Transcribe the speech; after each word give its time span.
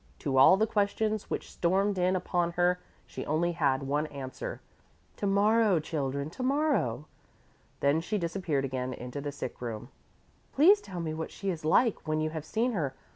To 0.17 0.37
all 0.39 0.57
the 0.57 0.65
questions 0.65 1.29
which 1.29 1.51
stormed 1.51 1.99
in 1.99 2.15
upon 2.15 2.53
her 2.53 2.79
she 3.05 3.23
only 3.27 3.51
had 3.51 3.83
one 3.83 4.07
answer: 4.07 4.59
"To 5.17 5.27
morrow, 5.27 5.79
children, 5.79 6.31
to 6.31 6.41
morrow." 6.41 7.05
Then 7.81 8.01
she 8.01 8.17
disappeared 8.17 8.65
again 8.65 8.95
into 8.95 9.21
the 9.21 9.31
sick 9.31 9.61
room. 9.61 9.89
"Please 10.53 10.81
tell 10.81 11.01
me 11.01 11.13
what 11.13 11.29
she 11.29 11.51
is 11.51 11.63
like, 11.63 12.07
when 12.07 12.19
you 12.19 12.31
have 12.31 12.45
seen 12.45 12.71
her. 12.71 12.95